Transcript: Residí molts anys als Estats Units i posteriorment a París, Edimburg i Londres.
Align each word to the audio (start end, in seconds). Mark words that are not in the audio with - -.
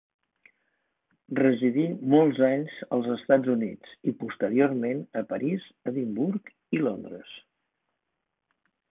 Residí 1.39 1.83
molts 2.13 2.39
anys 2.47 2.77
als 2.95 3.09
Estats 3.15 3.51
Units 3.55 3.91
i 4.11 4.13
posteriorment 4.23 5.03
a 5.21 5.23
París, 5.33 5.67
Edimburg 5.91 6.49
i 6.79 6.81
Londres. 6.87 7.35